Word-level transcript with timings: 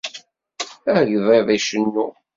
Agḍiḍ 0.99 1.47
icennu 1.57 2.07